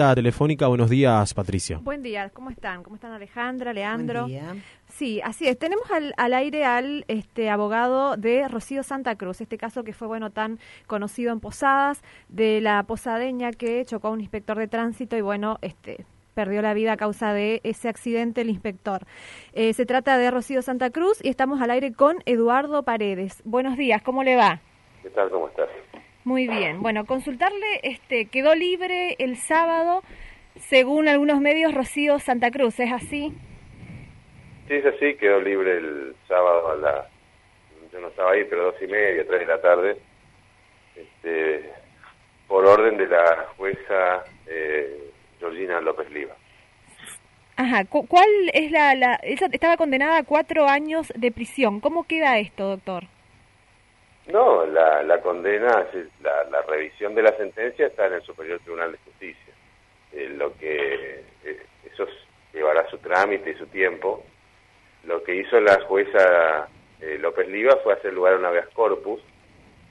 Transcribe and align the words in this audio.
entrevista 0.00 0.14
telefónica. 0.14 0.66
Buenos 0.68 0.88
días, 0.88 1.34
Patricia. 1.34 1.78
Buen 1.82 2.02
día, 2.02 2.30
¿cómo 2.30 2.50
están? 2.50 2.82
¿Cómo 2.82 2.96
están 2.96 3.12
Alejandra, 3.12 3.72
Leandro? 3.72 4.22
Buen 4.22 4.32
día. 4.32 4.56
Sí, 4.88 5.20
así 5.22 5.46
es. 5.46 5.58
Tenemos 5.58 5.90
al, 5.90 6.14
al, 6.16 6.32
aire 6.32 6.64
al 6.64 7.04
este 7.08 7.50
abogado 7.50 8.16
de 8.16 8.48
Rocío 8.48 8.82
Santa 8.82 9.16
Cruz, 9.16 9.40
este 9.40 9.58
caso 9.58 9.84
que 9.84 9.92
fue 9.92 10.08
bueno 10.08 10.30
tan 10.30 10.58
conocido 10.86 11.32
en 11.32 11.40
Posadas, 11.40 12.02
de 12.28 12.60
la 12.60 12.82
posadeña 12.84 13.52
que 13.52 13.84
chocó 13.84 14.08
a 14.08 14.10
un 14.12 14.20
inspector 14.20 14.56
de 14.56 14.68
tránsito 14.68 15.16
y 15.16 15.20
bueno, 15.20 15.58
este 15.60 16.06
perdió 16.34 16.62
la 16.62 16.72
vida 16.72 16.92
a 16.92 16.96
causa 16.96 17.34
de 17.34 17.60
ese 17.64 17.88
accidente 17.88 18.40
el 18.40 18.48
inspector. 18.48 19.02
Eh, 19.52 19.74
se 19.74 19.84
trata 19.84 20.16
de 20.16 20.30
Rocío 20.30 20.62
Santa 20.62 20.90
Cruz 20.90 21.18
y 21.22 21.28
estamos 21.28 21.60
al 21.60 21.70
aire 21.70 21.92
con 21.92 22.22
Eduardo 22.24 22.82
Paredes. 22.84 23.42
Buenos 23.44 23.76
días, 23.76 24.00
¿cómo 24.02 24.22
le 24.22 24.36
va? 24.36 24.60
¿Qué 25.02 25.10
tal? 25.10 25.28
¿Cómo 25.30 25.48
estás? 25.48 25.68
Muy 26.24 26.46
bien. 26.46 26.82
Bueno, 26.82 27.06
consultarle, 27.06 27.80
este, 27.82 28.26
quedó 28.26 28.54
libre 28.54 29.16
el 29.18 29.36
sábado, 29.36 30.02
según 30.56 31.08
algunos 31.08 31.40
medios, 31.40 31.74
Rocío 31.74 32.18
Santa 32.18 32.50
Cruz, 32.50 32.78
¿es 32.78 32.92
así? 32.92 33.32
Sí, 34.68 34.74
es 34.74 34.86
así, 34.86 35.14
quedó 35.14 35.40
libre 35.40 35.78
el 35.78 36.14
sábado 36.28 36.72
a 36.72 36.76
la... 36.76 37.08
Yo 37.92 38.00
no 38.00 38.08
estaba 38.08 38.32
ahí, 38.32 38.44
pero 38.44 38.64
dos 38.64 38.82
y 38.82 38.86
media, 38.86 39.26
tres 39.26 39.40
de 39.40 39.46
la 39.46 39.60
tarde, 39.60 39.96
este, 40.94 41.70
por 42.46 42.64
orden 42.66 42.96
de 42.96 43.08
la 43.08 43.46
jueza 43.56 44.24
eh, 44.46 45.10
Georgina 45.40 45.80
López 45.80 46.10
Liva. 46.10 46.36
Ajá, 47.56 47.84
¿cuál 47.86 48.28
es 48.52 48.70
la, 48.70 48.94
la... 48.94 49.18
Ella 49.22 49.48
estaba 49.50 49.76
condenada 49.76 50.18
a 50.18 50.22
cuatro 50.22 50.66
años 50.66 51.12
de 51.16 51.32
prisión. 51.32 51.80
¿Cómo 51.80 52.04
queda 52.04 52.38
esto, 52.38 52.68
doctor? 52.68 53.04
No, 54.32 54.64
la, 54.66 55.02
la 55.02 55.20
condena, 55.20 55.86
la, 56.22 56.44
la, 56.44 56.62
revisión 56.62 57.14
de 57.14 57.22
la 57.22 57.36
sentencia 57.36 57.86
está 57.86 58.06
en 58.06 58.14
el 58.14 58.22
Superior 58.22 58.60
Tribunal 58.60 58.92
de 58.92 58.98
Justicia. 58.98 59.54
Eh, 60.12 60.28
lo 60.36 60.56
que 60.56 61.24
eh, 61.44 61.62
eso 61.92 62.06
llevará 62.52 62.88
su 62.90 62.98
trámite 62.98 63.50
y 63.50 63.54
su 63.54 63.66
tiempo. 63.66 64.24
Lo 65.04 65.22
que 65.22 65.34
hizo 65.34 65.60
la 65.60 65.80
jueza 65.82 66.68
eh, 67.00 67.18
López 67.18 67.48
Liva 67.48 67.76
fue 67.82 67.94
hacer 67.94 68.12
lugar 68.12 68.34
a 68.34 68.36
un 68.36 68.44
habeas 68.44 68.68
corpus, 68.68 69.20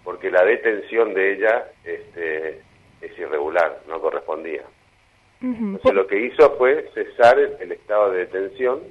porque 0.03 0.31
la 0.31 0.44
detención 0.44 1.14
de 1.14 1.33
ella 1.33 1.71
este, 1.83 2.61
es 3.02 3.17
irregular, 3.17 3.81
no 3.88 3.99
correspondía. 3.99 4.64
Uh 5.42 5.45
-huh. 5.45 5.75
Entonces 5.75 5.94
lo 5.94 6.08
que 6.08 6.19
hizo 6.19 6.58
fue 6.58 6.89
cesar 6.94 7.39
el, 7.39 7.58
el 7.59 7.71
estado 7.71 8.11
de 8.11 8.19
detención, 8.25 8.81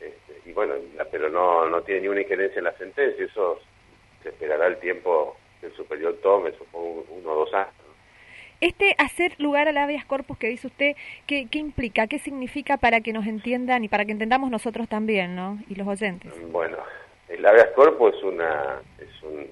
este, 0.00 0.48
y 0.50 0.52
bueno, 0.52 0.74
la, 0.96 1.04
pero 1.04 1.28
no, 1.28 1.68
no 1.68 1.82
tiene 1.82 2.02
ninguna 2.02 2.22
injerencia 2.22 2.58
en 2.58 2.64
la 2.64 2.76
sentencia, 2.76 3.24
eso 3.24 3.60
se 4.22 4.30
esperará 4.30 4.66
el 4.66 4.78
tiempo 4.78 5.36
que 5.60 5.66
el 5.66 5.72
superior 5.74 6.18
tome, 6.22 6.52
supongo 6.52 7.04
uno 7.10 7.32
o 7.32 7.36
dos 7.36 7.54
años. 7.54 7.74
Este 8.60 8.94
hacer 8.98 9.34
lugar 9.38 9.68
al 9.68 9.78
habeas 9.78 10.04
corpus 10.04 10.36
que 10.36 10.48
dice 10.48 10.66
usted, 10.66 10.94
¿qué, 11.26 11.48
¿qué, 11.50 11.58
implica? 11.58 12.06
¿Qué 12.06 12.18
significa 12.18 12.76
para 12.76 13.00
que 13.00 13.12
nos 13.12 13.26
entiendan 13.26 13.84
y 13.84 13.88
para 13.88 14.04
que 14.04 14.12
entendamos 14.12 14.50
nosotros 14.50 14.86
también, 14.86 15.34
¿no? 15.34 15.58
Y 15.68 15.76
los 15.76 15.88
oyentes. 15.88 16.30
Bueno, 16.52 16.76
el 17.28 17.44
habeas 17.46 17.70
corpus 17.74 18.14
es 18.14 18.22
una, 18.22 18.82
es 18.98 19.22
un, 19.22 19.46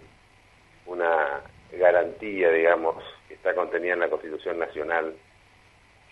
una 0.87 1.41
garantía, 1.73 2.51
digamos, 2.51 3.03
que 3.29 3.35
está 3.35 3.55
contenida 3.55 3.95
en 3.95 4.01
la 4.01 4.11
Constitución 4.11 4.59
Nacional 4.59 5.15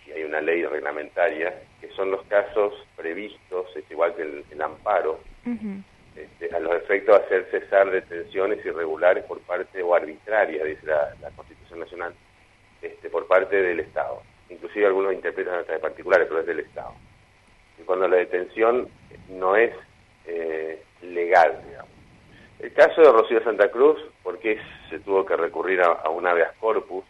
y 0.07 0.13
hay 0.13 0.25
una 0.25 0.41
ley 0.41 0.65
reglamentaria, 0.65 1.55
que 1.81 1.91
son 1.91 2.11
los 2.11 2.25
casos 2.27 2.73
previstos, 2.97 3.77
es 3.77 3.91
igual 3.91 4.15
que 4.15 4.23
el, 4.23 4.45
el 4.51 4.63
amparo, 4.63 5.21
uh 5.45 5.51
-huh 5.51 5.83
este, 6.17 6.55
a 6.55 6.61
los 6.61 6.75
efectos 6.77 7.19
de 7.19 7.25
hacer 7.25 7.49
cesar 7.51 7.91
detenciones 7.91 8.65
irregulares 8.65 9.25
por 9.25 9.41
parte 9.41 9.83
o 9.83 9.95
arbitrarias, 9.95 10.65
dice 10.65 10.87
la, 10.87 11.31
Constitución 11.37 11.81
Nacional, 11.81 12.15
este, 12.81 13.11
por 13.11 13.27
parte 13.27 13.61
del 13.61 13.81
Estado. 13.81 14.23
Inclusive 14.49 14.87
algunos 14.87 15.13
interpretan 15.13 15.61
hasta 15.61 15.75
de 15.75 15.79
particulares, 15.79 16.27
pero 16.29 16.41
es 16.41 16.47
del 16.47 16.61
Estado. 16.61 16.95
Y 17.79 17.83
cuando 17.83 18.09
la 18.09 18.17
detención 18.17 18.89
no 19.29 19.57
es 19.57 19.75
eh, 20.27 20.83
legal, 21.03 21.63
digamos. 21.69 21.91
El 22.59 22.73
caso 22.73 23.03
de 23.03 23.13
Rocío 23.13 23.43
Santa 23.45 23.71
Cruz, 23.71 24.01
¿por 24.23 24.39
qué 24.39 24.59
se 24.89 24.99
tuvo 25.01 25.27
que 25.27 25.37
recurrir 25.37 25.83
a, 25.83 25.87
a 25.87 26.09
un 26.09 26.27
habeas 26.27 26.55
corpus? 26.59 27.05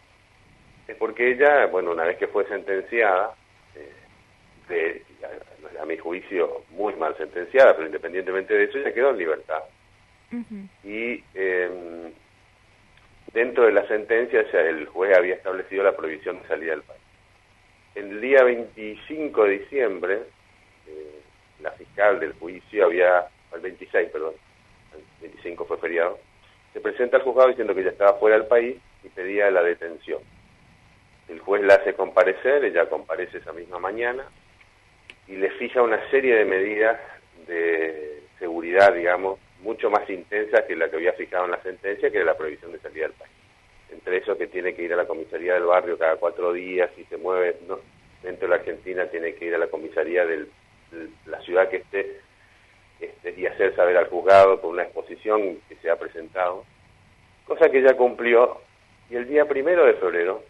Es 0.88 0.96
porque 0.96 1.32
ella, 1.32 1.66
bueno, 1.66 1.92
una 1.92 2.04
vez 2.04 2.16
que 2.16 2.26
fue 2.26 2.46
sentenciada, 2.48 3.34
eh, 4.68 5.02
a 5.80 5.84
mi 5.84 5.96
juicio, 5.96 6.62
muy 6.70 6.94
mal 6.94 7.16
sentenciada, 7.16 7.74
pero 7.74 7.86
independientemente 7.86 8.54
de 8.54 8.64
eso, 8.64 8.78
ella 8.78 8.94
quedó 8.94 9.10
en 9.10 9.18
libertad. 9.18 9.62
Uh 10.32 10.36
-huh. 10.36 10.68
Y 10.84 11.24
eh, 11.34 12.12
dentro 13.32 13.66
de 13.66 13.72
la 13.72 13.86
sentencia, 13.86 14.44
ya 14.50 14.60
el 14.60 14.86
juez 14.86 15.16
había 15.16 15.34
establecido 15.34 15.84
la 15.84 15.96
prohibición 15.96 16.40
de 16.40 16.48
salida 16.48 16.70
del 16.72 16.82
país. 16.82 17.02
El 17.94 18.20
día 18.20 18.42
25 18.42 19.44
de 19.44 19.50
diciembre, 19.58 20.22
eh, 20.86 21.20
la 21.60 21.70
fiscal 21.72 22.20
del 22.20 22.32
juicio 22.34 22.86
había, 22.86 23.26
el 23.54 23.60
26, 23.60 24.10
perdón, 24.10 24.34
el 24.94 25.02
25 25.20 25.64
fue 25.64 25.78
feriado, 25.78 26.18
se 26.72 26.80
presenta 26.80 27.16
al 27.16 27.22
juzgado 27.22 27.48
diciendo 27.48 27.74
que 27.74 27.80
ella 27.80 27.90
estaba 27.90 28.18
fuera 28.18 28.36
del 28.36 28.46
país 28.46 28.76
y 29.02 29.08
pedía 29.08 29.50
la 29.50 29.62
detención. 29.62 30.20
El 31.28 31.40
juez 31.40 31.62
la 31.62 31.74
hace 31.74 31.94
comparecer, 31.94 32.64
ella 32.64 32.88
comparece 32.88 33.38
esa 33.38 33.52
misma 33.52 33.78
mañana, 33.78 34.26
y 35.28 35.36
le 35.36 35.50
fija 35.52 35.82
una 35.82 36.08
serie 36.10 36.36
de 36.36 36.44
medidas 36.44 37.00
de 37.46 38.22
seguridad, 38.38 38.94
digamos, 38.94 39.38
mucho 39.60 39.90
más 39.90 40.08
intensas 40.08 40.62
que 40.64 40.76
la 40.76 40.88
que 40.88 40.96
había 40.96 41.12
fijado 41.14 41.46
en 41.46 41.52
la 41.52 41.62
sentencia, 41.62 42.10
que 42.10 42.16
era 42.18 42.26
la 42.26 42.36
prohibición 42.36 42.72
de 42.72 42.78
salida 42.78 43.04
del 43.04 43.12
país. 43.12 43.32
Entre 43.90 44.18
eso 44.18 44.36
que 44.36 44.46
tiene 44.46 44.74
que 44.74 44.82
ir 44.82 44.92
a 44.92 44.96
la 44.96 45.06
comisaría 45.06 45.54
del 45.54 45.64
barrio 45.64 45.98
cada 45.98 46.16
cuatro 46.16 46.52
días, 46.52 46.90
si 46.96 47.04
se 47.04 47.16
mueve 47.16 47.56
dentro 48.22 48.48
de 48.48 48.48
la 48.48 48.56
Argentina 48.56 49.06
tiene 49.06 49.34
que 49.34 49.46
ir 49.46 49.54
a 49.54 49.58
la 49.58 49.68
comisaría 49.68 50.26
de 50.26 50.46
la 51.26 51.40
ciudad 51.42 51.68
que 51.68 51.76
esté 51.76 52.20
este, 53.00 53.34
y 53.36 53.46
hacer 53.46 53.74
saber 53.76 53.96
al 53.96 54.08
juzgado 54.08 54.60
por 54.60 54.70
una 54.70 54.84
exposición 54.84 55.58
que 55.68 55.76
se 55.76 55.90
ha 55.90 55.96
presentado, 55.96 56.64
cosa 57.46 57.68
que 57.68 57.82
ya 57.82 57.94
cumplió. 57.94 58.60
Y 59.08 59.16
el 59.16 59.28
día 59.28 59.44
primero 59.44 59.84
de 59.86 59.94
febrero, 59.94 60.42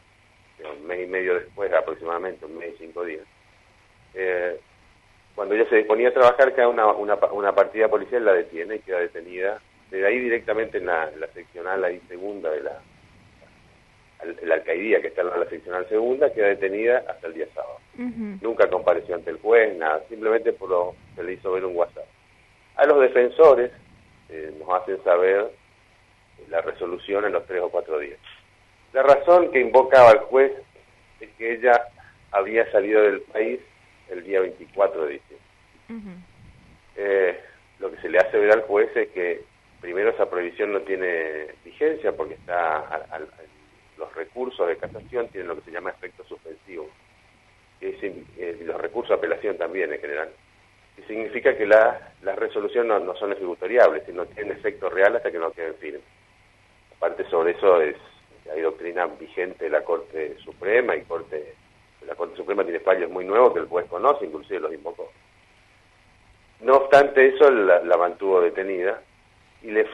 un 0.79 0.87
mes 0.87 1.07
y 1.07 1.11
medio 1.11 1.35
después 1.35 1.73
aproximadamente, 1.73 2.47
un 2.47 2.57
mes 2.57 2.75
y 2.75 2.79
cinco 2.79 3.05
días, 3.05 3.25
eh, 4.17 4.59
cuando 5.35 5.55
ella 5.55 5.69
se 5.69 5.77
disponía 5.77 6.09
a 6.09 6.15
trabajar, 6.15 6.55
cada 6.55 6.69
una, 6.69 6.87
una, 6.87 7.15
una, 7.33 7.55
partida 7.55 7.89
policial 7.89 8.25
la 8.25 8.33
detiene 8.33 8.77
y 8.77 8.79
queda 8.81 9.01
detenida. 9.01 9.61
De 9.91 10.05
ahí 10.05 10.19
directamente 10.19 10.79
en 10.79 10.87
la, 10.87 11.11
la 11.19 11.29
seccional 11.29 11.85
ahí 11.85 12.01
segunda 12.09 12.51
de 12.51 12.63
la, 12.63 12.81
la 14.43 14.55
alcaidía 14.55 15.01
que 15.01 15.09
está 15.09 15.21
en 15.21 15.29
la 15.29 15.49
seccional 15.49 15.87
segunda, 15.89 16.33
queda 16.33 16.49
detenida 16.49 17.05
hasta 17.07 17.27
el 17.27 17.35
día 17.35 17.47
sábado. 17.55 17.79
Uh 17.99 18.03
-huh. 18.03 18.39
Nunca 18.41 18.69
compareció 18.69 19.15
ante 19.15 19.31
el 19.31 19.39
juez, 19.39 19.77
nada, 19.77 20.03
simplemente 20.09 20.53
por 20.55 20.71
lo 20.71 20.95
se 21.15 21.23
le 21.23 21.35
hizo 21.35 21.53
ver 21.53 21.65
un 21.65 21.77
WhatsApp. 21.77 22.07
A 22.77 22.87
los 22.87 23.01
defensores 23.01 23.71
eh, 24.31 24.53
nos 24.59 24.69
hacen 24.81 25.03
saber 25.05 25.51
la 26.49 26.63
resolución 26.63 27.27
en 27.27 27.33
los 27.33 27.47
tres 27.47 27.61
o 27.63 27.69
cuatro 27.69 27.99
días. 27.99 28.19
La 28.93 29.03
razón 29.03 29.51
que 29.51 29.61
invocaba 29.61 30.13
el 30.13 30.19
juez 30.21 30.53
es 31.21 31.29
que 31.37 31.55
ella 31.55 31.73
había 32.33 32.71
salido 32.73 33.03
del 33.03 33.21
país 33.21 33.61
el 34.11 34.25
día 34.25 34.41
24 34.41 35.07
de 35.07 35.13
diciembre. 35.13 35.47
Uh 35.89 35.93
-huh. 35.93 36.17
eh, 36.97 37.41
lo 37.79 37.91
que 37.91 38.01
se 38.01 38.09
le 38.09 38.19
hace 38.19 38.39
ver 38.39 38.53
al 38.53 38.63
juez 38.63 38.95
es 38.97 39.09
que 39.11 39.43
primero 39.81 40.11
esa 40.11 40.29
prohibición 40.29 40.73
no 40.73 40.81
tiene 40.81 41.47
vigencia 41.65 42.13
porque 42.13 42.35
está 42.35 42.81
al, 42.89 43.07
al, 43.11 43.29
los 43.99 44.15
recursos 44.15 44.67
de 44.67 44.77
casación 44.77 45.29
tienen 45.29 45.49
lo 45.49 45.57
que 45.57 45.63
se 45.63 45.71
llama 45.71 45.91
efecto 45.91 46.25
suspensivo 46.25 46.89
es, 47.81 47.97
eh, 48.03 48.63
los 48.65 48.81
recursos 48.81 49.11
de 49.11 49.15
apelación 49.17 49.57
también 49.59 49.93
en 49.93 50.01
general 50.01 50.31
y 50.99 51.03
significa 51.03 51.57
que 51.57 51.67
la, 51.67 52.15
las 52.23 52.37
resoluciones 52.37 52.89
no, 52.89 52.99
no, 53.01 53.15
son 53.17 53.33
ejecutoriables 53.33 54.05
sino 54.07 54.27
tienen 54.27 54.57
efecto 54.57 54.89
real 54.89 55.17
hasta 55.17 55.31
que 55.31 55.39
no 55.39 55.51
queden 55.53 55.75
firmes 55.75 56.03
aparte 56.97 57.25
sobre 57.29 57.53
eso 57.53 57.81
es 57.81 57.97
hay 58.53 58.61
doctrina 58.61 59.07
vigente 59.07 59.65
de 59.65 59.71
la 59.71 59.83
Corte 59.83 60.37
Suprema 60.39 60.95
y 60.95 61.03
Corte 61.03 61.55
la 62.07 62.15
Corte 62.15 62.37
Suprema 62.37 62.65
tiene 62.65 62.81
fallos 62.81 63.11
muy 63.11 63.25
nuevos 63.25 63.53
que 63.53 63.61
el 63.61 63.67
juez 63.67 63.87
conoce, 63.87 64.27
inclusive 64.27 64.61
los 64.61 64.73
invocó. 64.73 65.11
No 66.61 66.77
obstante 66.77 67.29
eso, 67.29 67.51
la, 67.51 67.97
mantuvo 67.97 68.41
detenida 68.41 69.03
y 69.63 69.71
le, 69.71 69.87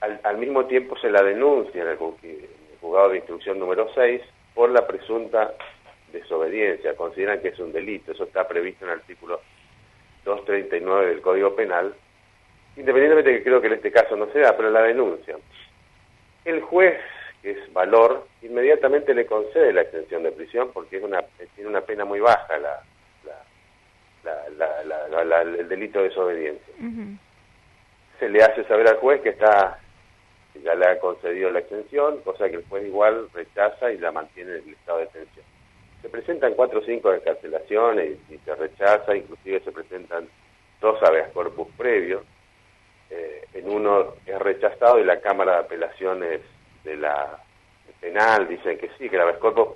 al, 0.00 0.20
al, 0.22 0.38
mismo 0.38 0.66
tiempo 0.66 0.96
se 0.98 1.10
la 1.10 1.22
denuncia 1.22 1.82
en 1.82 1.88
el, 1.88 1.98
en 2.22 2.30
el, 2.30 2.78
juzgado 2.80 3.10
de 3.10 3.18
instrucción 3.18 3.58
número 3.58 3.88
6 3.94 4.22
por 4.54 4.70
la 4.70 4.86
presunta 4.86 5.54
desobediencia. 6.12 6.96
Consideran 6.96 7.40
que 7.40 7.48
es 7.48 7.58
un 7.58 7.72
delito, 7.72 8.12
eso 8.12 8.24
está 8.24 8.46
previsto 8.48 8.84
en 8.84 8.92
el 8.92 8.98
artículo 8.98 9.40
239 10.24 11.06
del 11.06 11.20
Código 11.20 11.54
Penal, 11.54 11.94
independientemente 12.76 13.30
de 13.30 13.38
que 13.38 13.44
creo 13.44 13.60
que 13.60 13.66
en 13.68 13.74
este 13.74 13.92
caso 13.92 14.16
no 14.16 14.26
se 14.32 14.40
da, 14.40 14.56
pero 14.56 14.70
la 14.70 14.82
denuncia. 14.82 15.36
El 16.44 16.62
juez 16.62 16.98
que 17.46 17.52
es 17.52 17.72
valor, 17.72 18.26
inmediatamente 18.42 19.14
le 19.14 19.24
concede 19.24 19.72
la 19.72 19.82
extensión 19.82 20.24
de 20.24 20.32
prisión 20.32 20.72
porque 20.72 20.96
es 20.96 21.04
una 21.04 21.22
tiene 21.54 21.70
una 21.70 21.80
pena 21.80 22.04
muy 22.04 22.18
baja 22.18 22.58
la, 22.58 22.82
la, 24.24 24.82
la, 24.82 25.24
la 25.24 25.42
el 25.42 25.68
delito 25.68 26.00
de 26.00 26.08
desobediencia. 26.08 26.74
Uh 26.80 26.86
-huh. 26.86 27.18
Se 28.18 28.28
le 28.28 28.42
hace 28.42 28.64
saber 28.64 28.88
al 28.88 28.96
juez 28.96 29.20
que 29.20 29.28
está 29.28 29.78
que 30.52 30.60
ya 30.60 30.74
le 30.74 30.86
ha 30.88 30.98
concedido 30.98 31.48
la 31.52 31.60
extensión, 31.60 32.20
cosa 32.22 32.50
que 32.50 32.56
el 32.56 32.64
juez 32.66 32.84
igual 32.84 33.28
rechaza 33.32 33.92
y 33.92 33.98
la 33.98 34.10
mantiene 34.10 34.56
en 34.56 34.64
el 34.64 34.74
estado 34.74 34.98
de 34.98 35.04
detención. 35.04 35.46
Se 36.02 36.08
presentan 36.08 36.54
cuatro 36.54 36.80
o 36.80 36.84
cinco 36.84 37.12
descarcelaciones 37.12 38.18
y, 38.28 38.38
se 38.38 38.56
rechaza, 38.56 39.14
inclusive 39.14 39.60
se 39.60 39.70
presentan 39.70 40.28
dos 40.80 41.00
habeas 41.00 41.30
corpus 41.30 41.68
previos. 41.76 42.24
Eh, 43.08 43.44
en 43.54 43.70
uno 43.70 44.16
es 44.26 44.38
rechazado 44.40 44.98
y 44.98 45.04
la 45.04 45.20
Cámara 45.20 45.52
de 45.52 45.58
Apelaciones 45.58 46.40
de 46.86 46.96
la 46.96 47.42
penal 48.00 48.48
dicen 48.48 48.78
que 48.78 48.88
sí, 48.96 49.10
que 49.10 49.16
el 49.16 49.22
habeas 49.22 49.38
corpus 49.38 49.68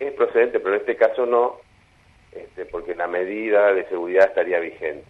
es 0.00 0.12
procedente, 0.14 0.58
pero 0.58 0.74
en 0.74 0.80
este 0.80 0.96
caso 0.96 1.24
no, 1.24 1.60
este, 2.32 2.66
porque 2.66 2.94
la 2.94 3.06
medida 3.06 3.72
de 3.72 3.88
seguridad 3.88 4.26
estaría 4.26 4.58
vigente. 4.58 5.06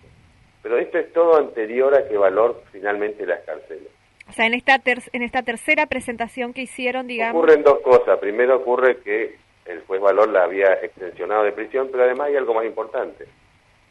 Pero 0.62 0.78
esto 0.78 0.98
es 0.98 1.12
todo 1.12 1.38
anterior 1.38 1.94
a 1.94 2.06
que 2.08 2.16
valor 2.19 2.62
finalmente 2.72 3.25
las 3.25 3.40
cárceles. 3.44 3.88
O 4.28 4.32
sea, 4.32 4.46
en 4.46 4.54
esta, 4.54 4.81
en 4.84 5.22
esta 5.22 5.43
tercera 5.43 5.87
presentación 5.87 6.52
que 6.52 6.62
hicieron, 6.62 7.06
digamos... 7.06 7.43
Ocurren 7.43 7.62
dos 7.62 7.81
cosas. 7.81 8.19
Primero 8.19 8.56
ocurre 8.56 8.99
que 8.99 9.37
el 9.66 9.82
juez 9.82 10.00
Valor 10.00 10.28
la 10.28 10.44
había 10.44 10.75
extensionado 10.82 11.44
de 11.44 11.52
prisión, 11.52 11.88
pero 11.90 12.04
además 12.04 12.28
hay 12.28 12.37
algo 12.37 12.54
más 12.54 12.64
importante. 12.64 13.26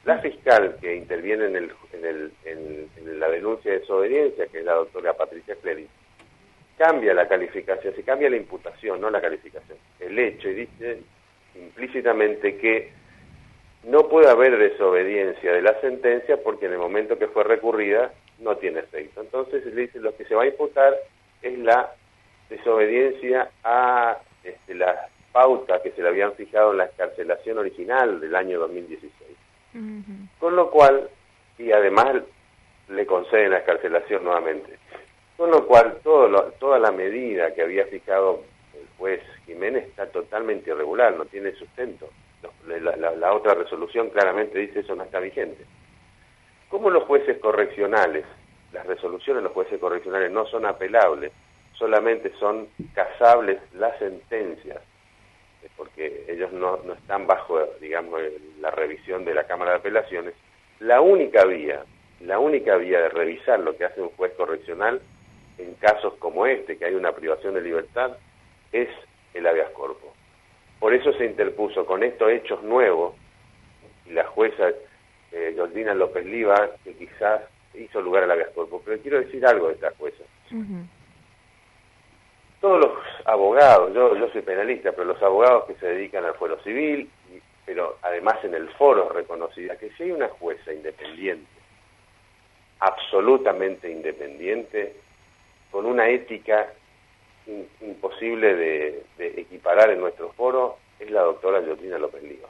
La 0.04 0.20
fiscal 0.20 0.78
que 0.82 0.96
interviene 0.96 1.46
en, 1.46 1.56
el, 1.56 1.72
en, 1.94 2.06
el, 2.06 2.32
en, 2.46 3.20
la 3.20 3.30
denuncia 3.30 3.72
de 3.72 3.80
desobediencia, 3.80 4.48
que 4.48 4.60
es 4.60 4.66
la 4.66 4.74
doctora 4.74 5.14
Patricia 5.14 5.56
Clery, 5.62 5.88
cambia 6.78 7.14
la 7.14 7.28
calificación, 7.28 7.96
se 7.96 8.04
cambia 8.04 8.30
la 8.30 8.38
imputación, 8.38 9.00
no 9.02 9.10
la 9.10 9.22
calificación, 9.22 9.78
el 10.00 10.18
hecho, 10.20 10.50
y 10.50 10.54
dice 10.54 11.00
implícitamente 11.56 12.58
que 12.58 12.92
no 13.84 14.10
puede 14.10 14.30
haber 14.30 14.58
desobediencia 14.58 15.54
de 15.54 15.62
la 15.62 15.80
sentencia 15.80 16.38
porque 16.44 16.66
en 16.66 16.74
el 16.74 16.80
momento 16.80 17.18
que 17.18 17.28
fue 17.28 17.44
recurrida 17.44 18.12
no 18.40 18.58
tiene 18.58 18.80
efecto. 18.80 19.22
Entonces 19.22 19.66
le 19.66 19.82
dice 19.82 20.00
lo 20.00 20.16
que 20.16 20.26
se 20.26 20.36
va 20.36 20.44
a 20.44 20.48
imputar 20.48 20.94
es 21.42 21.58
la 21.60 21.94
desobediencia 22.50 23.50
a 23.64 24.18
este, 24.44 24.76
las 24.76 24.98
pautas 25.32 25.82
que 25.82 25.92
se 25.92 26.02
le 26.02 26.10
habían 26.10 26.34
fijado 26.34 26.72
en 26.72 26.78
la 26.78 26.86
escarcelación 26.86 27.58
original 27.58 28.20
del 28.20 28.36
año 28.36 28.60
2016. 28.60 29.14
Con 30.40 30.56
lo 30.56 30.72
cual, 30.72 31.10
y 31.58 31.72
además 31.74 32.24
le 32.88 33.06
conceden 33.06 33.52
la 33.52 33.58
escarcelación 33.58 34.24
nuevamente. 34.24 34.80
Con 35.38 35.52
lo 35.52 35.68
cual, 35.68 36.00
todo 36.02 36.30
toda 36.60 36.80
la 36.80 36.92
medida 36.92 37.54
que 37.54 37.62
había 37.62 37.86
fijado 37.88 38.44
el 38.74 38.88
juez 38.98 39.22
Jiménez 39.46 39.86
está 39.86 40.08
totalmente 40.08 40.70
irregular, 40.70 41.16
no 41.16 41.26
tiene 41.26 41.52
sustento. 41.54 42.10
La, 42.68 43.34
otra 43.34 43.54
resolución 43.54 44.10
claramente 44.10 44.60
dice 44.60 44.80
eso 44.80 44.96
no 44.96 45.04
está 45.04 45.20
vigente. 45.20 45.66
¿Cómo 46.70 46.90
los 46.90 47.04
jueces 47.04 47.38
correccionales, 47.40 48.26
las 48.72 48.86
resoluciones 48.86 49.42
de 49.42 49.50
los 49.50 49.54
jueces 49.54 49.80
correccionales 49.80 50.32
no 50.32 50.46
son 50.46 50.66
apelables, 50.66 51.32
solamente 51.74 52.32
son 52.40 52.70
casables 52.94 53.60
las 53.74 53.98
sentencias, 54.00 54.82
porque 55.76 56.26
ellos 56.30 56.52
no, 56.54 56.80
no 56.86 56.94
están 56.94 57.28
bajo, 57.28 57.60
digamos, 57.82 58.22
la 58.62 58.72
revisión 58.72 59.26
de 59.26 59.34
la 59.34 59.46
Cámara 59.46 59.72
de 59.72 59.78
Apelaciones, 59.78 60.34
la 60.80 61.02
única 61.02 61.44
vía, 61.46 61.84
la 62.22 62.40
única 62.40 62.78
vía 62.78 63.02
de 63.02 63.10
revisar 63.10 63.60
lo 63.60 63.76
que 63.76 63.86
hace 63.86 64.02
un 64.02 64.10
juez 64.10 64.34
correccional 64.34 65.02
en 65.58 65.74
casos 65.76 66.14
como 66.16 66.46
este, 66.46 66.78
que 66.78 66.86
hay 66.86 66.96
una 66.96 67.14
privación 67.14 67.54
de 67.54 67.62
libertad, 67.62 68.18
es 68.72 68.90
el 69.34 69.48
habeas 69.48 69.70
corpus. 69.72 70.10
Por 70.80 70.94
eso 70.94 71.14
se 71.14 71.26
interpuso 71.26 71.86
con 71.86 72.04
estos 72.04 72.30
hechos 72.32 72.62
nuevos, 72.64 73.16
y 74.06 74.12
la 74.12 74.26
jueza 74.26 74.70
eh, 75.32 75.56
López 75.96 76.26
Liva, 76.26 76.70
que 76.84 76.94
quizás 76.94 77.42
hizo 77.74 78.02
lugar 78.02 78.24
al 78.24 78.32
habeas 78.32 78.50
corpus. 78.50 78.82
Pero 78.86 79.02
quiero 79.02 79.20
decir 79.20 79.46
algo 79.46 79.68
de 79.68 79.74
esta 79.74 79.92
jueza. 79.98 80.24
Todos 82.62 82.80
los 82.80 82.92
abogados, 83.26 83.94
yo, 83.94 84.16
yo 84.16 84.30
soy 84.30 84.42
penalista, 84.42 84.92
pero 84.92 85.06
los 85.06 85.22
abogados 85.22 85.66
que 85.66 85.76
se 85.76 85.88
dedican 85.88 86.26
al 86.26 86.36
fuero 86.36 86.62
civil, 86.64 87.10
pero 87.66 87.98
además 88.02 88.44
en 88.44 88.54
el 88.54 88.70
foro 88.70 89.10
reconocida, 89.10 89.78
que 89.78 89.90
si 89.92 90.04
hay 90.04 90.12
una 90.12 90.30
jueza 90.30 90.72
independiente, 90.72 91.48
absolutamente 92.80 93.90
independiente, 93.90 94.96
con 95.72 95.86
una 95.86 96.10
ética 96.10 96.72
imposible 97.82 98.56
de, 98.56 99.04
equiparar 99.18 99.92
en 99.92 100.00
nuestro 100.00 100.32
foro 100.34 100.78
es 101.00 101.12
la 101.12 101.22
doctora 101.22 101.62
Yotina 101.62 101.98
López 101.98 102.24
Liva. 102.24 102.50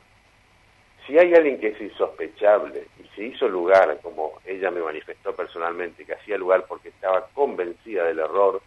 Si 1.05 1.17
hay 1.17 1.33
alguien 1.33 1.59
que 1.59 1.67
es 1.67 1.81
insospechable 1.81 2.87
y 3.03 3.07
se 3.15 3.23
hizo 3.25 3.47
lugar, 3.47 3.99
como 4.01 4.39
ella 4.45 4.71
me 4.71 4.81
manifestó 4.81 5.35
personalmente, 5.35 6.05
que 6.05 6.13
hacía 6.13 6.37
lugar 6.37 6.65
porque 6.67 6.89
estaba 6.89 7.27
convencida 7.33 8.05
del 8.05 8.19
error 8.19 8.61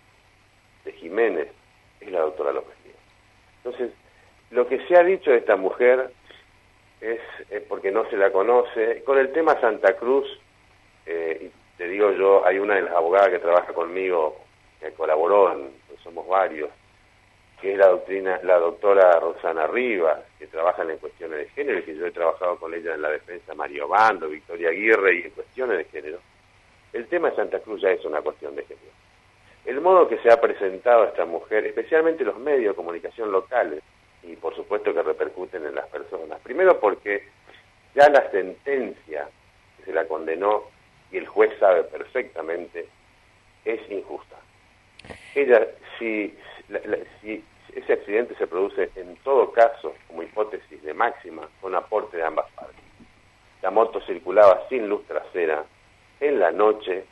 de 0.85 0.93
Jiménez, 0.93 1.49
es 2.01 2.11
la 2.11 2.21
doctora 2.21 2.53
López 2.53 2.77
Liva. 2.85 2.99
Entonces, 3.65 3.93
lo 4.51 4.69
que 4.69 4.87
se 4.87 4.97
ha 4.97 5.03
dicho 5.03 5.31
de 5.31 5.39
esta 5.39 5.57
mujer 5.57 6.13
es, 7.01 7.21
porque 7.69 7.91
no 7.91 8.09
se 8.11 8.17
la 8.17 8.31
conoce. 8.31 9.03
Con 9.05 9.19
el 9.19 9.33
tema 9.33 9.61
Santa 9.61 9.97
Cruz, 9.97 10.27
eh, 11.07 11.51
te 11.79 11.89
digo 11.89 12.13
yo, 12.13 12.45
hay 12.45 12.59
una 12.59 12.75
de 12.75 12.83
las 12.83 12.93
abogadas 12.93 13.31
que 13.31 13.39
trabaja 13.39 13.73
conmigo, 13.73 14.37
que 14.81 14.93
colaboró 14.93 15.53
en 15.53 15.71
somos 16.03 16.27
varios, 16.27 16.71
que 17.61 17.73
es 17.73 17.79
la 17.79 17.89
doctrina, 17.89 18.41
la 18.43 18.59
doctora 18.59 19.19
Rosana 19.21 19.67
Rivas, 19.67 20.21
que 20.39 20.47
trabaja 20.47 20.83
en 20.83 20.99
cuestiones 20.99 21.39
de 21.39 21.49
género, 21.49 21.79
y 21.79 21.83
que 21.83 21.97
yo 21.97 22.07
he 22.07 22.11
trabajado 22.11 22.57
con 22.57 22.73
ella 22.75 22.95
en 22.95 23.03
la 23.03 23.11
defensa 23.11 23.55
Mario 23.55 23.89
Bando, 23.89 24.29
Victoria 24.29 24.71
Aguirre 24.71 25.17
y 25.17 25.23
en 25.23 25.31
cuestiones 25.31 25.79
de 25.79 25.85
género. 25.85 26.19
El 26.93 27.07
tema 27.09 27.31
de 27.31 27.37
Santa 27.37 27.61
Cruz 27.61 27.81
ya 27.81 27.91
es 27.91 28.05
una 28.05 28.23
cuestión 28.23 28.55
de 28.55 28.63
género. 28.63 28.93
El 29.65 29.81
modo 29.81 30.09
que 30.09 30.19
se 30.19 30.33
ha 30.33 30.41
presentado 30.41 31.03
a 31.03 31.09
esta 31.09 31.25
mujer, 31.27 31.67
especialmente 31.67 32.25
los 32.25 32.39
medios 32.39 32.73
de 32.73 32.77
comunicación 32.77 33.31
locales, 33.31 33.83
y 34.23 34.35
por 34.37 34.55
supuesto 34.55 34.95
que 34.95 35.03
repercuten 35.03 35.65
en 35.67 35.75
las 35.75 35.87
personas. 35.89 36.41
Primero 36.41 36.81
porque 36.81 37.29
ya 37.95 38.09
la 38.09 38.31
sentencia 38.31 39.29
que 39.77 39.85
se 39.85 39.93
la 39.93 40.07
condenó, 40.07 40.65
y 41.11 41.19
el 41.19 41.27
juez 41.27 41.51
sabe 41.59 41.85
perfectamente, 41.85 42.89
es 43.65 43.81
injusta 43.91 44.37
ella, 45.35 45.67
si, 45.99 46.35
si 47.21 47.45
ese 47.75 47.93
accidente 47.93 48.35
se 48.37 48.47
produce 48.47 48.91
en 48.97 49.17
todo 49.17 49.53
caso, 49.53 49.95
como 50.07 50.23
hipótesis 50.23 50.83
de 50.83 50.95
máxima, 50.95 51.49
con 51.61 51.75
aporte 51.75 52.17
de 52.17 52.25
ambas 52.25 52.51
partes. 52.53 52.77
La 53.63 53.71
moto 53.71 54.01
circulaba 54.03 54.67
sin 54.69 54.89
luz 54.89 55.05
trasera, 55.07 55.65
en 56.21 56.41
la 56.41 56.51
noche, 56.51 57.05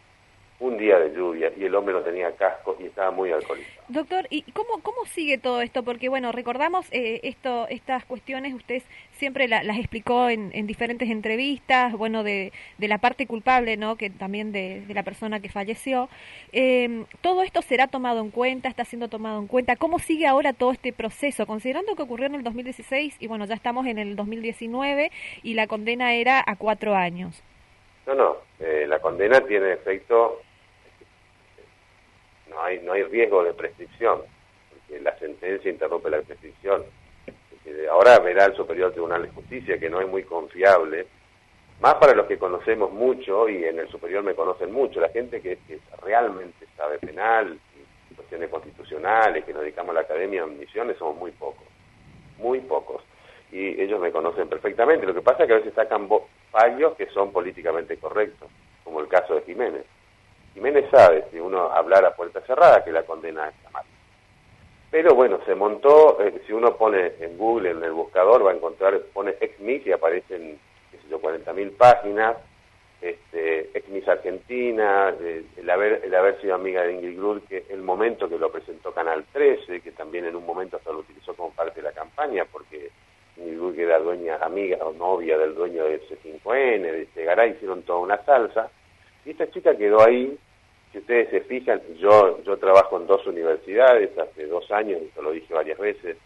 un 0.58 0.78
día 0.78 0.98
de 0.98 1.14
lluvia 1.14 1.52
y 1.56 1.64
el 1.64 1.74
hombre 1.74 1.94
no 1.94 2.00
tenía 2.00 2.32
casco 2.32 2.76
y 2.80 2.86
estaba 2.86 3.10
muy 3.10 3.30
alcoholizado. 3.30 3.82
Doctor, 3.88 4.26
¿y 4.30 4.42
cómo, 4.52 4.80
cómo 4.82 5.04
sigue 5.04 5.36
todo 5.36 5.60
esto? 5.60 5.82
Porque, 5.82 6.08
bueno, 6.08 6.32
recordamos 6.32 6.86
eh, 6.92 7.20
esto, 7.24 7.66
estas 7.68 8.04
cuestiones, 8.06 8.54
usted 8.54 8.82
siempre 9.12 9.48
las 9.48 9.78
explicó 9.78 10.28
en, 10.30 10.50
en, 10.54 10.66
diferentes 10.66 11.10
entrevistas, 11.10 11.92
bueno, 11.92 12.22
de, 12.22 12.52
de, 12.78 12.88
la 12.88 12.98
parte 12.98 13.26
culpable, 13.26 13.76
¿no? 13.76 13.96
Que 13.96 14.08
también 14.08 14.52
de, 14.52 14.82
de 14.86 14.94
la 14.94 15.02
persona 15.02 15.40
que 15.40 15.50
falleció. 15.50 16.08
Eh, 16.52 17.04
¿Todo 17.20 17.42
esto 17.42 17.60
será 17.60 17.86
tomado 17.86 18.20
en 18.20 18.30
cuenta? 18.30 18.68
¿Está 18.68 18.84
siendo 18.84 19.08
tomado 19.08 19.38
en 19.40 19.46
cuenta? 19.46 19.76
¿Cómo 19.76 19.98
sigue 19.98 20.26
ahora 20.26 20.54
todo 20.54 20.72
este 20.72 20.92
proceso? 20.92 21.46
Considerando 21.46 21.94
que 21.96 22.02
ocurrió 22.02 22.26
en 22.26 22.34
el 22.34 22.44
2016 22.44 23.16
y, 23.20 23.26
bueno, 23.26 23.44
ya 23.44 23.54
estamos 23.54 23.86
en 23.86 23.98
el 23.98 24.16
2019 24.16 25.10
y 25.42 25.54
la 25.54 25.66
condena 25.66 26.14
era 26.14 26.42
a 26.44 26.56
cuatro 26.56 26.94
años. 26.94 27.42
No, 28.06 28.14
no, 28.14 28.36
eh, 28.60 28.86
la 28.88 29.00
condena 29.00 29.40
tiene 29.40 29.72
efecto 29.72 30.40
no 32.56 32.62
hay, 32.62 32.80
no 32.80 32.92
hay 32.92 33.02
riesgo 33.02 33.44
de 33.44 33.52
prescripción, 33.52 34.22
porque 34.70 35.00
la 35.00 35.16
sentencia 35.18 35.70
interrumpe 35.70 36.08
la 36.10 36.22
prescripción. 36.22 36.84
Ahora 37.90 38.18
verá 38.20 38.46
el 38.46 38.56
Superior 38.56 38.92
Tribunal 38.92 39.22
de 39.22 39.28
Justicia, 39.28 39.78
que 39.78 39.90
no 39.90 40.00
es 40.00 40.08
muy 40.08 40.22
confiable, 40.22 41.06
más 41.80 41.94
para 41.96 42.14
los 42.14 42.26
que 42.26 42.38
conocemos 42.38 42.90
mucho, 42.92 43.48
y 43.48 43.64
en 43.64 43.78
el 43.78 43.88
Superior 43.88 44.24
me 44.24 44.34
conocen 44.34 44.72
mucho, 44.72 45.00
la 45.00 45.10
gente 45.10 45.42
que, 45.42 45.58
realmente 46.02 46.66
sabe 46.76 46.98
penal, 46.98 47.58
cuestiones 48.14 48.48
constitucionales, 48.48 49.44
que 49.44 49.52
nos 49.52 49.62
dedicamos 49.62 49.90
a 49.90 49.94
la 49.94 50.00
academia 50.00 50.44
en 50.44 50.58
misiones, 50.58 50.96
somos 50.96 51.16
muy 51.16 51.32
pocos, 51.32 51.66
muy 52.38 52.60
pocos. 52.60 53.02
Y 53.52 53.80
ellos 53.80 54.00
me 54.00 54.10
conocen 54.10 54.48
perfectamente. 54.48 55.06
Lo 55.06 55.14
que 55.14 55.20
pasa 55.20 55.42
es 55.42 55.46
que 55.46 55.52
a 55.52 55.58
veces 55.58 55.74
sacan 55.74 56.08
fallos 56.50 56.96
que 56.96 57.06
son 57.10 57.30
políticamente 57.32 57.96
correctos, 57.98 58.48
como 58.82 59.00
el 59.00 59.08
caso 59.08 59.34
de 59.34 59.42
Jiménez. 59.42 59.84
Jiménez 60.56 60.86
sabe, 60.90 61.22
si 61.30 61.38
uno 61.38 61.70
hablara 61.70 62.08
a 62.08 62.16
puerta 62.16 62.40
cerrada, 62.40 62.82
que 62.82 62.90
la 62.90 63.02
condena 63.02 63.46
está 63.46 63.68
mal. 63.68 63.84
Pero 64.90 65.14
bueno, 65.14 65.38
se 65.44 65.54
montó, 65.54 66.18
eh, 66.22 66.40
si 66.46 66.52
uno 66.54 66.78
pone 66.78 67.12
en 67.20 67.36
Google, 67.36 67.72
en 67.72 67.84
el 67.84 67.92
buscador, 67.92 68.46
va 68.46 68.52
a 68.52 68.54
encontrar, 68.54 68.98
pone 69.12 69.34
ex-MIS 69.38 69.86
y 69.86 69.92
aparecen, 69.92 70.58
qué 70.90 70.96
sé 70.96 71.08
yo, 71.10 71.20
40.000 71.20 71.76
páginas, 71.76 72.38
este, 73.02 73.68
ex-MIS 73.76 74.08
Argentina, 74.08 75.14
eh, 75.20 75.44
el, 75.58 75.68
haber, 75.68 76.00
el 76.02 76.14
haber 76.14 76.40
sido 76.40 76.54
amiga 76.54 76.84
de 76.84 76.94
Ingrid 76.94 77.18
Grud, 77.18 77.42
que 77.46 77.66
el 77.68 77.82
momento 77.82 78.26
que 78.26 78.38
lo 78.38 78.50
presentó 78.50 78.92
Canal 78.92 79.26
13, 79.34 79.82
que 79.82 79.92
también 79.92 80.24
en 80.24 80.36
un 80.36 80.46
momento 80.46 80.78
hasta 80.78 80.90
lo 80.90 81.00
utilizó 81.00 81.34
como 81.34 81.50
parte 81.50 81.82
de 81.82 81.88
la 81.88 81.92
campaña, 81.92 82.46
porque 82.50 82.88
Ingrid 83.36 83.58
Grud 83.58 83.78
era 83.78 83.98
dueña, 83.98 84.36
amiga 84.36 84.78
o 84.80 84.94
novia 84.94 85.36
del 85.36 85.54
dueño 85.54 85.84
de 85.84 86.00
C5N, 86.08 86.80
de 86.80 87.06
Segaray, 87.12 87.50
hicieron 87.50 87.82
toda 87.82 87.98
una 87.98 88.24
salsa, 88.24 88.70
y 89.26 89.32
esta 89.32 89.50
chica 89.50 89.76
quedó 89.76 90.02
ahí 90.02 90.38
si 90.92 90.98
ustedes 90.98 91.30
se 91.30 91.40
fijan, 91.42 91.80
yo, 91.98 92.42
yo 92.42 92.56
trabajo 92.56 92.96
en 92.98 93.06
dos 93.06 93.26
universidades 93.26 94.16
hace 94.18 94.46
dos 94.46 94.70
años, 94.70 95.00
y 95.02 95.22
lo 95.22 95.32
dije 95.32 95.52
varias 95.52 95.78
veces, 95.78 96.16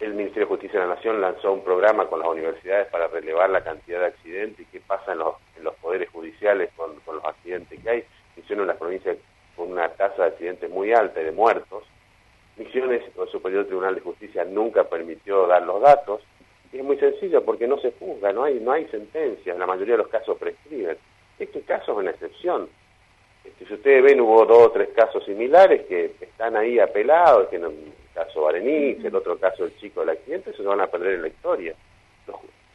el 0.00 0.14
Ministerio 0.14 0.46
de 0.46 0.54
Justicia 0.54 0.80
de 0.80 0.86
la 0.86 0.94
Nación 0.96 1.20
lanzó 1.20 1.52
un 1.52 1.62
programa 1.62 2.06
con 2.06 2.18
las 2.18 2.28
universidades 2.28 2.88
para 2.88 3.06
relevar 3.06 3.50
la 3.50 3.62
cantidad 3.62 4.00
de 4.00 4.06
accidentes 4.06 4.60
y 4.60 4.64
qué 4.66 4.80
pasa 4.80 5.12
en 5.12 5.18
los, 5.18 5.36
en 5.56 5.62
los 5.62 5.74
poderes 5.76 6.08
judiciales 6.10 6.70
con, 6.76 6.96
con 7.00 7.16
los 7.16 7.24
accidentes 7.24 7.80
que 7.80 7.88
hay. 7.88 8.04
Misiones 8.36 8.66
las 8.66 8.78
provincias 8.78 9.16
con 9.54 9.70
una 9.70 9.88
tasa 9.90 10.22
de 10.22 10.28
accidentes 10.30 10.70
muy 10.70 10.92
alta 10.92 11.20
y 11.20 11.24
de 11.24 11.32
muertos. 11.32 11.84
Misiones, 12.56 13.02
el 13.16 13.28
Superior 13.28 13.66
Tribunal 13.66 13.94
de 13.94 14.00
Justicia 14.00 14.44
nunca 14.44 14.84
permitió 14.84 15.46
dar 15.46 15.62
los 15.62 15.80
datos. 15.80 16.20
Y 16.72 16.78
es 16.78 16.84
muy 16.84 16.96
sencillo 16.98 17.44
porque 17.44 17.68
no 17.68 17.78
se 17.78 17.92
juzga, 17.92 18.32
no 18.32 18.44
hay, 18.44 18.58
no 18.58 18.72
hay 18.72 18.86
sentencias, 18.88 19.58
la 19.58 19.66
mayoría 19.66 19.94
de 19.94 19.98
los 19.98 20.08
casos 20.08 20.36
prescriben. 20.38 20.96
Este 21.38 21.60
caso 21.62 21.92
es 21.92 21.98
una 21.98 22.10
excepción. 22.10 22.68
Este, 23.44 23.66
si 23.66 23.74
ustedes 23.74 24.02
ven, 24.02 24.20
hubo 24.20 24.44
dos 24.46 24.66
o 24.66 24.70
tres 24.70 24.90
casos 24.94 25.24
similares 25.24 25.86
que 25.86 26.12
están 26.20 26.56
ahí 26.56 26.78
apelados, 26.78 27.48
que 27.48 27.58
no, 27.58 27.70
caso 28.14 28.48
Areniz, 28.48 29.04
el 29.04 29.14
otro 29.14 29.38
caso 29.38 29.64
el 29.64 29.76
chico 29.78 30.00
del 30.00 30.10
accidente, 30.10 30.52
se 30.52 30.62
van 30.62 30.80
a 30.80 30.86
perder 30.86 31.14
en 31.14 31.22
la 31.22 31.28
historia. 31.28 31.74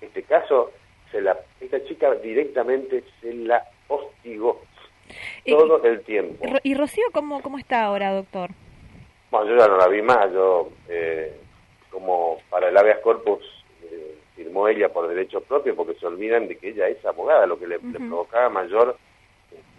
Este 0.02 0.24
caso, 0.24 0.72
se 1.12 1.22
la, 1.22 1.38
esta 1.60 1.84
chica 1.86 2.14
directamente 2.16 3.04
se 3.22 3.34
la 3.34 3.64
hostigó 3.88 4.62
todo 5.46 5.84
el 5.84 6.02
tiempo. 6.02 6.46
¿Y 6.64 6.76
Rocío 6.76 7.06
cómo, 7.12 7.42
cómo 7.42 7.58
está 7.58 7.84
ahora, 7.84 8.14
doctor? 8.14 8.52
Bueno, 9.32 9.50
yo 9.50 9.58
ya 9.58 9.68
no 9.68 9.78
la 9.78 9.88
vi 9.88 10.02
más, 10.02 10.32
yo, 10.32 10.70
eh, 10.88 11.36
como 11.90 12.38
para 12.50 12.70
el 12.70 12.78
habeas 12.78 13.00
corpus, 13.00 13.44
eh, 13.84 14.18
firmó 14.36 14.68
ella 14.68 14.90
por 14.90 15.08
derecho 15.08 15.42
propio, 15.42 15.76
porque 15.76 15.96
se 15.96 16.06
olvidan 16.06 16.48
de 16.48 16.58
que 16.58 16.70
ella 16.70 16.88
es 16.88 17.04
abogada, 17.06 17.46
lo 17.46 17.60
que 17.60 17.68
le, 17.68 17.80
provocaba 17.80 18.50
mayor 18.50 18.98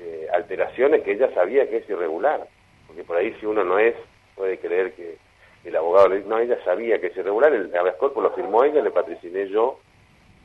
este, 0.09 0.31
alteración 0.31 0.95
es 0.95 1.03
que 1.03 1.13
ella 1.13 1.33
sabía 1.35 1.69
que 1.69 1.79
es 1.79 1.91
irregular, 1.91 2.47
porque 2.87 3.05
por 3.05 3.17
ahí 3.17 3.35
si 3.41 3.47
uno 3.47 3.65
no 3.65 3.79
es, 3.79 3.95
puede 4.35 4.59
creer 4.59 4.93
que 4.95 5.17
el 5.65 5.77
abogado 5.77 6.09
le 6.09 6.17
dice, 6.17 6.29
no, 6.29 6.39
ella 6.39 6.59
sabía 6.65 7.01
que 7.01 7.09
es 7.09 7.17
irregular, 7.17 7.53
el 7.53 7.75
habeas 7.77 7.97
lo 8.01 8.31
firmó 8.31 8.65
ella, 8.65 8.83
le 8.83 8.91
patriciné 8.91 9.49
yo, 9.49 9.79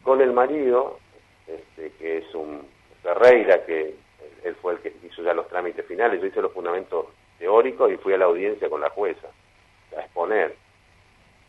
con 0.03 0.21
el 0.21 0.33
marido, 0.33 0.99
este, 1.47 1.91
que 1.97 2.17
es 2.17 2.35
un 2.35 2.67
Ferreira, 3.01 3.65
que 3.65 3.95
él 4.43 4.55
fue 4.61 4.73
el 4.73 4.79
que 4.79 4.93
hizo 5.03 5.23
ya 5.23 5.33
los 5.33 5.47
trámites 5.47 5.85
finales, 5.85 6.19
yo 6.19 6.27
hice 6.27 6.41
los 6.41 6.51
fundamentos 6.51 7.07
teóricos 7.39 7.91
y 7.91 7.97
fui 7.97 8.13
a 8.13 8.17
la 8.17 8.25
audiencia 8.25 8.69
con 8.69 8.81
la 8.81 8.89
jueza 8.89 9.27
a 9.95 10.01
exponer. 10.01 10.55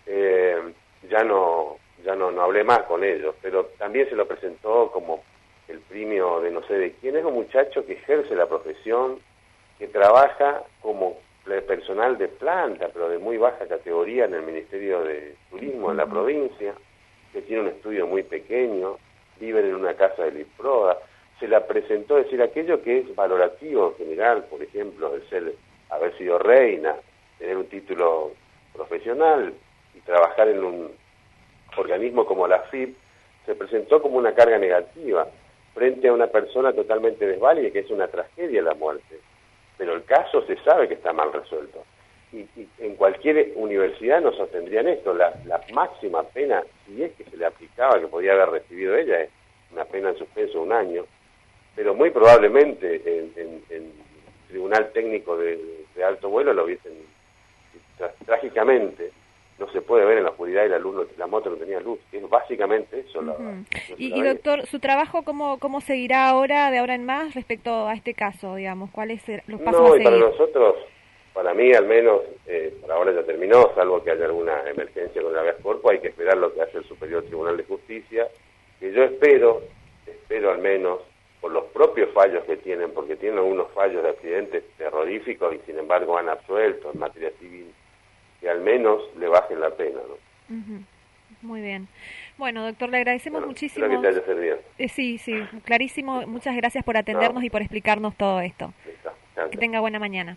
Eh, 0.07 0.75
ya 1.09 1.25
no 1.25 1.79
ya 2.05 2.15
no, 2.15 2.31
no 2.31 2.43
hablé 2.43 2.65
más 2.65 2.81
con 2.81 3.03
ellos, 3.03 3.35
pero 3.41 3.67
también 3.79 4.09
se 4.09 4.17
lo 4.17 4.27
presentó 4.27 4.91
como 4.93 5.23
el 5.69 5.81
premio 5.81 6.41
de 6.41 6.51
no 6.51 6.63
sé 6.67 6.75
de 6.75 6.93
quién, 6.93 7.17
es 7.17 7.25
un 7.25 7.35
muchacho 7.35 7.85
que 7.87 7.95
ejerce 7.95 8.35
la 8.35 8.47
profesión, 8.47 9.19
que 9.79 9.89
trabaja 9.89 10.63
como 10.81 11.19
personal 11.67 12.17
de 12.19 12.29
planta, 12.29 12.89
pero 12.93 13.09
de 13.09 13.19
muy 13.19 13.37
baja 13.37 13.67
categoría 13.67 14.25
en 14.25 14.35
el 14.35 14.43
Ministerio 14.43 15.03
de 15.03 15.35
Turismo 15.51 15.91
en 15.91 15.99
la 15.99 16.07
provincia, 16.07 16.75
que 17.33 17.43
tiene 17.43 17.63
un 17.63 17.69
estudio 17.69 18.07
muy 18.07 18.23
pequeño, 18.23 18.99
viven 19.41 19.67
en 19.67 19.75
una 19.75 19.95
casa 19.95 20.25
de 20.25 20.33
Liproda, 20.33 20.99
se 21.41 21.49
la 21.49 21.67
presentó 21.67 22.17
decir 22.17 22.41
aquello 22.41 22.83
que 22.83 23.01
es 23.01 23.15
valorativo 23.15 23.89
en 23.99 24.07
general, 24.07 24.45
por 24.45 24.63
ejemplo, 24.63 25.15
el 25.15 25.29
ser, 25.29 25.55
haber 25.91 26.17
sido 26.17 26.39
reina, 26.39 26.95
tener 27.39 27.57
un 27.57 27.67
título 27.67 28.33
profesional 28.73 29.53
y 29.95 30.01
trabajar 30.01 30.49
en 30.49 30.63
un 30.63 30.93
organismo 31.77 32.25
como 32.25 32.47
la 32.47 32.61
FIP, 32.61 32.97
se 33.45 33.55
presentó 33.55 34.01
como 34.01 34.17
una 34.17 34.35
carga 34.35 34.59
negativa 34.59 35.27
frente 35.75 36.09
a 36.09 36.13
una 36.13 36.29
persona 36.29 36.73
totalmente 36.73 37.27
desválida, 37.27 37.71
que 37.71 37.81
es 37.81 37.91
una 37.91 38.09
tragedia 38.09 38.63
la 38.63 38.75
muerte. 38.75 39.19
Pero 39.77 39.95
el 39.95 40.05
caso 40.05 40.47
se 40.47 40.57
sabe 40.63 40.89
que 40.89 40.95
está 40.95 41.13
mal 41.13 41.33
resuelto. 41.33 41.85
Y, 42.33 42.47
en 42.79 42.97
cualquier 42.97 43.53
universidad 43.57 44.21
nos 44.21 44.37
sostendrían 44.37 44.89
esto. 44.89 45.13
La, 45.15 45.35
máxima 45.73 46.23
pena, 46.23 46.63
si 46.87 47.03
es 47.03 47.13
que 47.13 47.25
se 47.25 47.37
le 47.37 47.47
aplicaba, 47.47 48.01
que 48.01 48.07
podía 48.07 48.33
haber 48.33 48.51
recibido 48.51 48.97
ella, 48.97 49.23
es 49.23 49.31
una 49.73 49.85
pena 49.85 50.11
en 50.11 50.19
suspenso 50.19 50.63
un 50.63 50.73
año, 50.73 51.05
pero 51.75 51.95
muy 51.95 52.11
probablemente 52.11 53.03
en, 53.05 53.63
en, 53.69 53.93
tribunal 54.49 54.93
técnico 54.93 55.37
de, 55.37 55.59
alto 56.07 56.29
vuelo 56.29 56.53
lo 56.53 56.65
hubiesen 56.65 56.93
trágicamente 58.25 59.11
no 59.59 59.71
se 59.71 59.81
puede 59.81 60.05
ver 60.05 60.19
en 60.19 60.25
la 60.25 60.31
oscuridad 60.31 60.65
y 60.65 60.69
la 60.69 60.79
luz 60.79 61.07
la 61.17 61.27
moto 61.27 61.51
no 61.51 61.57
tenía 61.57 61.81
luz. 61.81 61.99
Es 62.13 62.29
básicamente 62.29 63.01
eso 63.01 63.23
y, 63.97 64.23
doctor 64.23 64.67
su 64.67 64.81
trabajo 64.81 65.23
cómo 65.23 65.59
cómo 65.59 65.81
seguirá 65.81 66.29
ahora 66.29 66.71
de 66.71 66.79
ahora 66.79 66.95
en 66.95 67.07
más 67.07 67.35
respecto 67.35 67.87
a 67.87 67.95
este 67.95 68.15
caso 68.15 68.57
digamos 68.57 68.91
cuáles 68.91 69.23
los 69.47 69.61
pasos 69.61 69.81
no, 69.81 69.97
y 69.97 70.05
para 70.05 70.17
nosotros 70.17 70.77
para 71.33 71.55
mí 71.55 71.73
al 71.73 71.87
menos 71.87 72.23
eh, 72.47 72.75
por 72.81 72.91
ahora 72.91 73.13
ya 73.13 73.23
terminó 73.23 73.73
salvo 73.75 74.03
que 74.03 74.11
haya 74.11 74.25
alguna 74.25 74.69
emergencia 74.69 75.23
con 75.23 75.33
la 75.33 75.41
habeas 75.41 75.57
corpus 75.63 75.93
hay 75.93 76.01
que 76.01 76.09
esperar 76.09 76.37
lo 76.37 76.53
que 76.53 76.63
hace 76.63 76.79
el 76.79 76.85
superior 76.85 77.23
tribunal 77.25 77.57
de 77.57 77.65
justicia 77.65 78.29
que 78.81 78.93
yo 78.93 79.05
espero 79.05 79.63
espero 80.07 80.51
al 80.51 80.59
menos 80.59 81.01
por 81.45 81.53
los 81.53 81.65
propios 81.75 82.09
fallos 82.15 82.43
que 82.45 82.57
tienen, 82.57 82.91
porque 82.93 83.17
tienen 83.17 83.37
algunos 83.37 83.71
fallos 83.73 84.03
de 84.03 84.09
accidentes 84.09 84.65
terroríficos 84.79 85.55
y 85.55 85.59
sin 85.67 85.79
embargo 85.79 86.17
han 86.17 86.31
absuelto 86.31 86.91
en 86.91 86.99
materia 86.99 87.31
civil, 87.39 87.71
que 88.45 88.51
al 88.51 88.61
menos 88.61 89.01
le 89.19 89.27
bajen 89.27 89.59
la 89.59 89.71
pena. 89.71 90.01
¿no? 90.07 90.85
Muy 91.41 91.63
bien. 91.63 91.89
Bueno, 92.37 92.63
doctor, 92.63 92.91
le 92.91 92.99
agradecemos 92.99 93.47
muchísimo. 93.47 93.89
Que 93.89 93.97
te 93.97 94.09
haya 94.09 94.21
servido. 94.21 94.59
Eh, 94.77 94.89
sí, 94.91 95.17
sí, 95.17 95.41
clarísimo. 95.65 96.27
Muchas 96.27 96.55
gracias 96.55 96.85
por 96.85 96.99
atendernos 96.99 97.43
y 97.43 97.49
por 97.49 97.63
explicarnos 97.63 98.15
todo 98.17 98.43
esto. 98.43 98.75
Que 99.51 99.57
tenga 99.57 99.81
buena 99.81 99.99
mañana. 99.99 100.37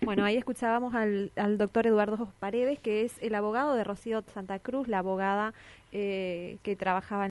Bueno, 0.00 0.24
ahí 0.24 0.36
escuchábamos 0.36 0.94
al, 0.94 1.32
al 1.34 1.58
doctor 1.58 1.88
Eduardo 1.88 2.32
Paredes, 2.38 2.78
que 2.78 3.02
es 3.02 3.20
el 3.20 3.34
abogado 3.34 3.74
de 3.74 3.82
Rocío 3.82 4.22
Santa 4.32 4.60
Cruz, 4.60 4.86
la 4.86 4.98
abogada 4.98 5.54
eh, 5.90 6.58
que 6.62 6.76
trabajaba 6.76 7.24
en 7.24 7.26